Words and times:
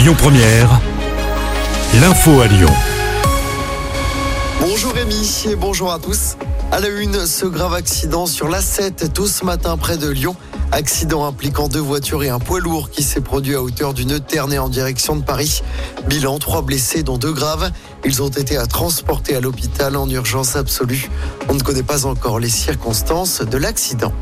Lyon 0.00 0.14
Première, 0.16 0.80
l'info 2.00 2.40
à 2.40 2.46
Lyon. 2.46 2.72
Bonjour 4.58 4.94
Rémi 4.94 5.44
et 5.46 5.56
bonjour 5.56 5.92
à 5.92 5.98
tous. 5.98 6.38
À 6.72 6.80
la 6.80 6.88
une, 6.88 7.26
ce 7.26 7.44
grave 7.44 7.74
accident 7.74 8.24
sur 8.24 8.48
l'A7 8.48 9.12
tôt 9.12 9.26
ce 9.26 9.44
matin 9.44 9.76
près 9.76 9.98
de 9.98 10.08
Lyon. 10.08 10.36
Accident 10.72 11.26
impliquant 11.26 11.68
deux 11.68 11.80
voitures 11.80 12.22
et 12.22 12.30
un 12.30 12.38
poids 12.38 12.60
lourd 12.60 12.88
qui 12.88 13.02
s'est 13.02 13.20
produit 13.20 13.54
à 13.54 13.60
hauteur 13.60 13.92
d'une 13.92 14.18
ternée 14.20 14.58
en 14.58 14.70
direction 14.70 15.16
de 15.16 15.22
Paris. 15.22 15.60
Bilan, 16.06 16.38
trois 16.38 16.62
blessés 16.62 17.02
dont 17.02 17.18
deux 17.18 17.34
graves. 17.34 17.70
Ils 18.06 18.22
ont 18.22 18.30
été 18.30 18.56
à 18.56 18.64
transporter 18.64 19.36
à 19.36 19.40
l'hôpital 19.40 19.96
en 19.96 20.08
urgence 20.08 20.56
absolue. 20.56 21.10
On 21.50 21.54
ne 21.54 21.60
connaît 21.60 21.82
pas 21.82 22.06
encore 22.06 22.40
les 22.40 22.48
circonstances 22.48 23.42
de 23.42 23.58
l'accident. 23.58 24.14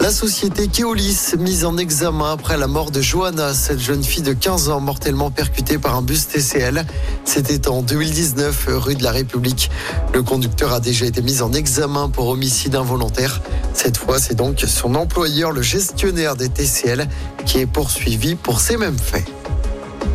La 0.00 0.12
société 0.12 0.68
Keolis, 0.68 1.34
mise 1.38 1.64
en 1.64 1.76
examen 1.76 2.32
après 2.32 2.56
la 2.56 2.68
mort 2.68 2.92
de 2.92 3.00
Johanna, 3.00 3.52
cette 3.52 3.80
jeune 3.80 4.04
fille 4.04 4.22
de 4.22 4.32
15 4.32 4.68
ans 4.68 4.80
mortellement 4.80 5.32
percutée 5.32 5.76
par 5.76 5.96
un 5.96 6.02
bus 6.02 6.28
TCL. 6.28 6.86
C'était 7.24 7.68
en 7.68 7.82
2019, 7.82 8.68
rue 8.76 8.94
de 8.94 9.02
la 9.02 9.10
République. 9.10 9.70
Le 10.14 10.22
conducteur 10.22 10.72
a 10.72 10.78
déjà 10.78 11.04
été 11.04 11.20
mis 11.20 11.42
en 11.42 11.52
examen 11.52 12.08
pour 12.08 12.28
homicide 12.28 12.76
involontaire. 12.76 13.40
Cette 13.74 13.96
fois, 13.96 14.20
c'est 14.20 14.36
donc 14.36 14.60
son 14.60 14.94
employeur, 14.94 15.50
le 15.50 15.62
gestionnaire 15.62 16.36
des 16.36 16.48
TCL, 16.48 17.08
qui 17.44 17.58
est 17.58 17.66
poursuivi 17.66 18.36
pour 18.36 18.60
ces 18.60 18.76
mêmes 18.76 18.98
faits. 18.98 19.26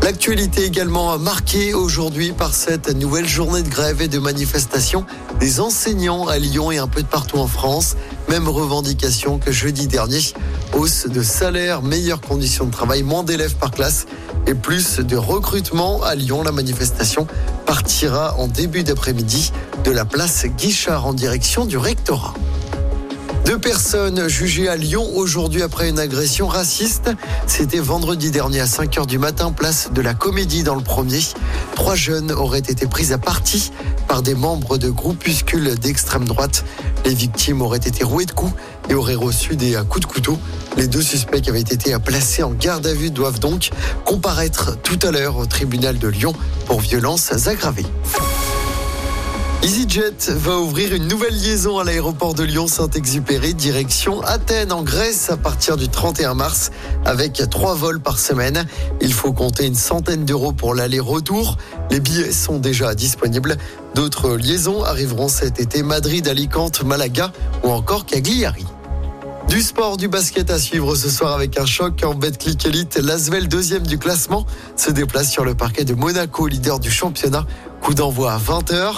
L'actualité 0.02 0.66
également 0.66 1.18
marquée 1.18 1.74
aujourd'hui 1.74 2.32
par 2.32 2.54
cette 2.54 2.90
nouvelle 2.90 3.28
journée 3.28 3.62
de 3.62 3.70
grève 3.70 4.02
et 4.02 4.08
de 4.08 4.20
manifestation 4.20 5.06
des 5.40 5.60
enseignants 5.60 6.28
à 6.28 6.40
Lyon 6.40 6.72
et 6.72 6.78
un 6.78 6.88
peu 6.88 7.02
de 7.02 7.08
partout 7.08 7.38
en 7.38 7.48
France. 7.48 7.96
Même 8.34 8.50
revendication 8.50 9.38
que 9.38 9.52
jeudi 9.52 9.86
dernier. 9.86 10.20
Hausse 10.74 11.06
de 11.06 11.22
salaire, 11.22 11.84
meilleures 11.84 12.20
conditions 12.20 12.66
de 12.66 12.72
travail, 12.72 13.04
moins 13.04 13.24
d'élèves 13.24 13.54
par 13.58 13.70
classe 13.70 14.08
et 14.48 14.56
plus 14.56 14.98
de 14.98 15.16
recrutement 15.16 16.02
à 16.02 16.16
Lyon. 16.16 16.42
La 16.42 16.52
manifestation 16.52 17.28
partira 17.68 18.34
en 18.40 18.48
début 18.48 18.82
d'après-midi 18.82 19.52
de 19.84 19.92
la 19.92 20.04
place 20.04 20.48
Guichard 20.48 21.06
en 21.06 21.14
direction 21.14 21.66
du 21.66 21.78
rectorat. 21.78 22.34
Deux 23.46 23.60
personnes 23.60 24.30
jugées 24.30 24.70
à 24.70 24.78
Lyon 24.78 25.06
aujourd'hui 25.16 25.64
après 25.64 25.90
une 25.90 26.00
agression 26.00 26.48
raciste. 26.48 27.12
C'était 27.46 27.80
vendredi 27.80 28.32
dernier 28.32 28.62
à 28.62 28.68
5 28.68 28.98
h 28.98 29.06
du 29.06 29.18
matin, 29.18 29.52
place 29.52 29.90
de 29.92 30.02
la 30.02 30.14
Comédie 30.14 30.64
dans 30.64 30.76
le 30.76 30.82
premier. 30.82 31.20
Trois 31.76 31.96
jeunes 31.96 32.32
auraient 32.32 32.60
été 32.60 32.88
pris 32.88 33.12
à 33.12 33.18
partie 33.18 33.74
par 34.08 34.22
des 34.22 34.34
membres 34.34 34.78
de 34.78 34.90
groupuscules 34.90 35.76
d'extrême 35.78 36.24
droite. 36.24 36.64
Les 37.04 37.14
victimes 37.14 37.62
auraient 37.62 37.78
été 37.78 38.06
rouées 38.06 38.26
de 38.26 38.32
coups 38.32 38.54
et 38.90 38.94
auraient 38.94 39.14
reçu 39.14 39.58
des 39.58 39.78
coups 39.90 40.08
de 40.08 40.12
couteau. 40.12 40.40
Les 40.78 40.88
deux 40.88 41.02
suspects 41.02 41.42
qui 41.42 41.50
avaient 41.50 41.60
été 41.60 41.94
placés 42.00 42.44
en 42.44 42.52
garde 42.52 42.88
à 42.88 42.94
vue 42.94 43.12
doivent 43.12 43.40
donc 43.40 43.72
comparaître 44.06 44.78
tout 44.82 45.00
à 45.04 45.12
l'heure 45.12 45.38
au 45.38 45.46
tribunal 45.46 46.00
de 46.00 46.08
Lyon 46.08 46.34
pour 46.66 46.80
violences 46.80 47.48
aggravées. 47.48 47.86
EasyJet 49.64 50.30
va 50.36 50.58
ouvrir 50.60 50.94
une 50.94 51.08
nouvelle 51.08 51.34
liaison 51.34 51.80
à 51.80 51.86
l'aéroport 51.86 52.34
de 52.34 52.44
Lyon-Saint-Exupéry, 52.44 53.54
direction 53.54 54.20
Athènes 54.22 54.74
en 54.74 54.84
Grèce 54.84 55.30
à 55.30 55.38
partir 55.38 55.78
du 55.78 55.88
31 55.88 56.34
mars, 56.34 56.72
avec 57.06 57.42
trois 57.50 57.74
vols 57.74 58.02
par 58.02 58.20
semaine. 58.20 58.66
Il 59.00 59.14
faut 59.14 59.32
compter 59.32 59.66
une 59.66 59.76
centaine 59.76 60.26
d'euros 60.26 60.52
pour 60.52 60.76
l'aller-retour. 60.76 61.56
Les 61.92 62.02
billets 62.02 62.34
sont 62.34 62.60
déjà 62.60 62.94
disponibles. 62.94 63.56
D'autres 63.96 64.36
liaisons 64.36 64.84
arriveront 64.84 65.30
cet 65.30 65.62
été 65.62 65.82
Madrid, 65.82 66.28
Alicante, 66.28 66.84
Malaga 66.84 67.32
ou 67.64 67.70
encore 67.70 68.06
Cagliari. 68.06 68.66
Du 69.48 69.62
sport, 69.62 69.98
du 69.98 70.08
basket 70.08 70.50
à 70.50 70.58
suivre 70.58 70.96
ce 70.96 71.10
soir 71.10 71.34
avec 71.34 71.60
un 71.60 71.66
choc 71.66 72.04
en 72.04 72.16
Betclic 72.16 72.66
Elite. 72.66 72.98
L'Asvel, 72.98 73.48
deuxième 73.48 73.86
du 73.86 73.98
classement, 73.98 74.46
se 74.76 74.90
déplace 74.90 75.30
sur 75.32 75.46
le 75.46 75.54
parquet 75.54 75.86
de 75.86 75.94
Monaco, 75.94 76.48
leader 76.48 76.80
du 76.80 76.90
championnat. 76.90 77.46
Coup 77.84 77.94
d'envoi 77.94 78.32
à 78.32 78.38
20h. 78.38 78.94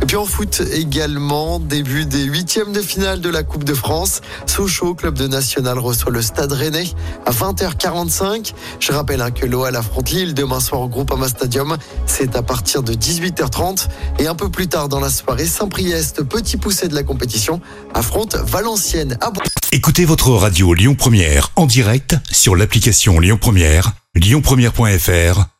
Et 0.00 0.06
puis 0.06 0.16
en 0.16 0.24
foot 0.24 0.62
également, 0.72 1.60
début 1.60 2.06
des 2.06 2.22
huitièmes 2.22 2.72
de 2.72 2.80
finale 2.80 3.20
de 3.20 3.28
la 3.28 3.42
Coupe 3.42 3.64
de 3.64 3.74
France. 3.74 4.22
Sochaux, 4.46 4.94
club 4.94 5.14
de 5.14 5.26
national, 5.26 5.78
reçoit 5.78 6.10
le 6.10 6.22
Stade 6.22 6.52
Rennais 6.52 6.86
à 7.26 7.32
20h45. 7.32 8.54
Je 8.80 8.92
rappelle 8.92 9.20
hein, 9.20 9.30
que 9.30 9.44
l'OL 9.44 9.76
affronte 9.76 10.10
Lille 10.10 10.32
demain 10.32 10.58
soir 10.58 10.80
au 10.80 10.88
Groupama 10.88 11.28
Stadium. 11.28 11.76
C'est 12.06 12.34
à 12.34 12.42
partir 12.42 12.82
de 12.82 12.94
18h30. 12.94 13.88
Et 14.20 14.26
un 14.26 14.34
peu 14.34 14.48
plus 14.48 14.68
tard 14.68 14.88
dans 14.88 15.00
la 15.00 15.10
soirée, 15.10 15.44
Saint-Priest, 15.44 16.22
petit 16.22 16.56
poussé 16.56 16.88
de 16.88 16.94
la 16.94 17.02
compétition, 17.02 17.60
affronte 17.92 18.36
Valenciennes 18.36 19.18
à 19.20 19.30
Écoutez 19.70 20.06
votre 20.06 20.30
radio 20.30 20.72
Lyon 20.72 20.94
Première 20.94 21.50
en 21.56 21.66
direct 21.66 22.16
sur 22.32 22.56
l'application 22.56 23.20
Lyon 23.20 23.36
Première, 23.38 23.92
lyonpremière.fr 24.14 25.59